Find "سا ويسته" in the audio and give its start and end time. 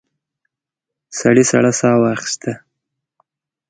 1.79-2.51